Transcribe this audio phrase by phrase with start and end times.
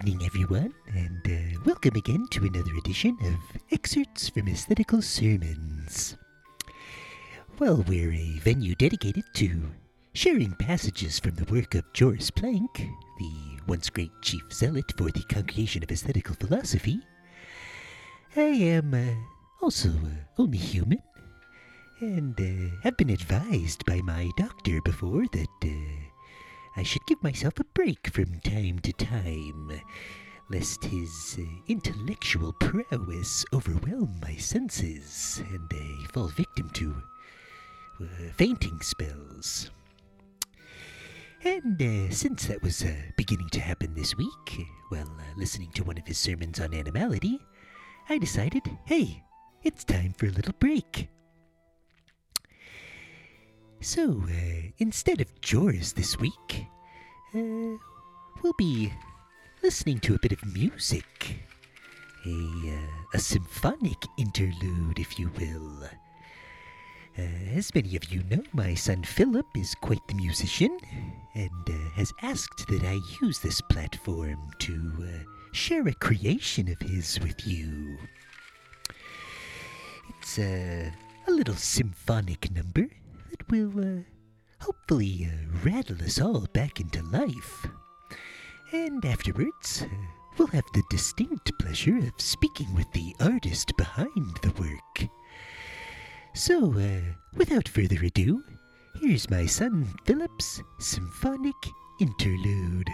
[0.00, 6.16] evening, everyone, and uh, welcome again to another edition of Excerpts from Aesthetical Sermons.
[7.58, 9.62] Well, we're a venue dedicated to
[10.12, 15.22] sharing passages from the work of Joris Planck, the once great chief zealot for the
[15.30, 17.00] Congregation of Aesthetical Philosophy.
[18.36, 21.02] I am uh, also uh, only human,
[22.00, 26.05] and uh, have been advised by my doctor before that uh,
[26.76, 29.80] I should give myself a break from time to time,
[30.50, 37.02] lest his uh, intellectual prowess overwhelm my senses and I fall victim to
[38.00, 38.04] uh,
[38.34, 39.70] fainting spells.
[41.44, 45.84] And uh, since that was uh, beginning to happen this week, while uh, listening to
[45.84, 47.38] one of his sermons on animality,
[48.08, 49.22] I decided, hey,
[49.62, 51.08] it's time for a little break.
[53.80, 56.66] So, uh, instead of Joris this week,
[57.34, 57.76] uh,
[58.42, 58.92] we'll be
[59.62, 61.38] listening to a bit of music.
[62.24, 65.84] A, uh, a symphonic interlude, if you will.
[67.18, 67.22] Uh,
[67.54, 70.76] as many of you know, my son Philip is quite the musician
[71.34, 76.80] and uh, has asked that I use this platform to uh, share a creation of
[76.80, 77.96] his with you.
[80.18, 80.92] It's a
[81.28, 82.88] little symphonic number
[83.48, 84.02] will uh,
[84.60, 87.66] hopefully uh, rattle us all back into life.
[88.72, 89.86] And afterwards, uh,
[90.36, 95.10] we'll have the distinct pleasure of speaking with the artist behind the work.
[96.34, 98.42] So, uh, without further ado,
[99.00, 101.54] here's my son Philip's symphonic
[102.00, 102.90] interlude.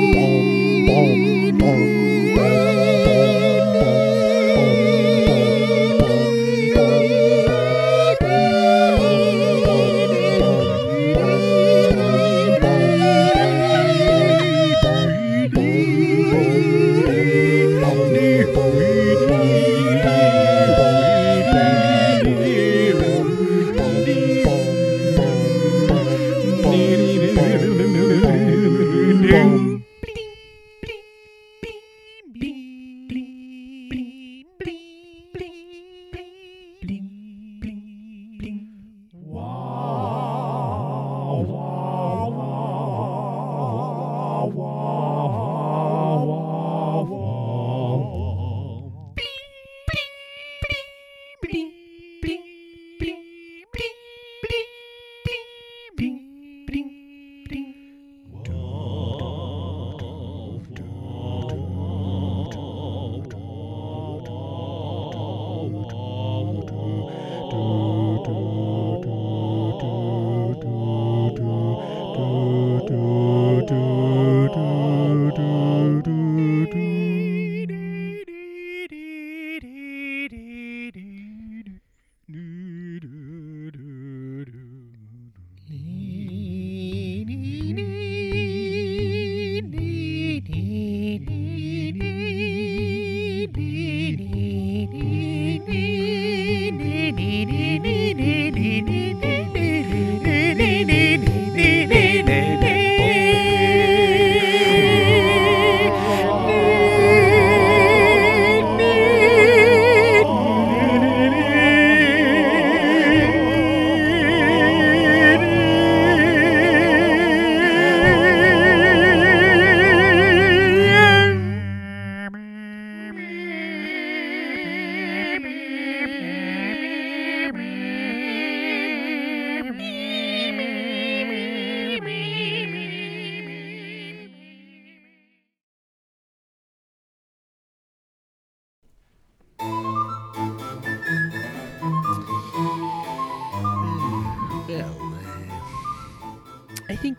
[0.00, 0.40] Well,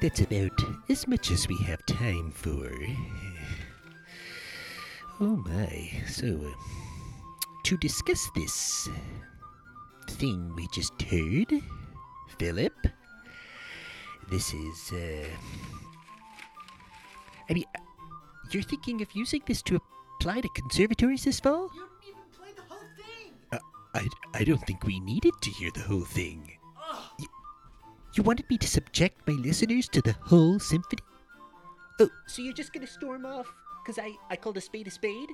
[0.01, 0.59] that's about
[0.89, 2.69] as much as we have time for.
[5.19, 5.92] Oh my.
[6.07, 6.50] So, uh,
[7.63, 8.89] to discuss this
[10.09, 11.62] thing we just heard,
[12.39, 12.74] Philip,
[14.31, 15.27] this is, uh.
[17.51, 17.65] I mean,
[18.50, 19.80] you're thinking of using this to
[20.19, 21.69] apply to conservatories this fall?
[21.75, 23.33] You didn't even play the whole thing.
[23.51, 23.59] Uh,
[23.94, 26.51] I, I don't think we needed to hear the whole thing.
[28.13, 31.02] You wanted me to subject my listeners to the whole symphony?
[32.00, 33.54] Oh, so you're just gonna storm off?
[33.86, 35.30] Cause I, I called a spade a spade?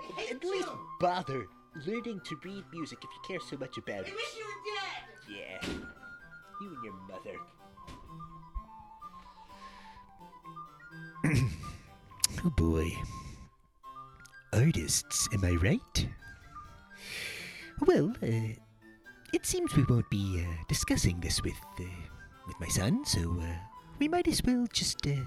[0.00, 0.68] I hate At least
[1.00, 1.46] bother
[1.86, 4.08] learning to read music if you care so much about I it.
[4.08, 5.04] I wish you were dead.
[5.28, 5.60] Yeah.
[6.60, 7.36] You and your mother.
[12.44, 12.90] oh boy.
[14.52, 16.08] Artists, am I right?
[17.80, 18.54] Well, uh,
[19.32, 21.84] it seems we won't be uh, discussing this with uh,
[22.46, 23.56] with my son, so uh,
[23.98, 25.20] we might as well just uh,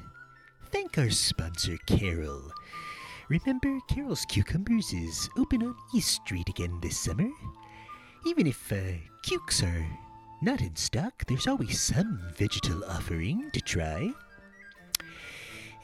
[0.72, 2.52] thank our sponsor, Carol.
[3.30, 7.30] Remember, Carol's Cucumbers is open on East Street again this summer.
[8.26, 9.86] Even if uh, cukes are
[10.42, 14.12] not in stock, there's always some vegetal offering to try.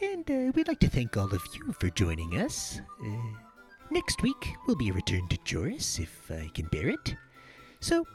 [0.01, 2.81] And uh, we'd like to thank all of you for joining us.
[3.01, 3.37] Uh,
[3.91, 7.15] next week will be a return to Joris, if I can bear it.
[7.79, 8.05] So,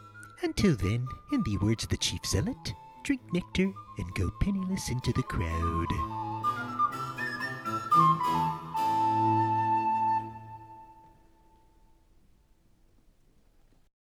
[0.43, 2.75] until then, in the words of the chief zealot,
[3.05, 5.89] drink nectar and go penniless into the crowd.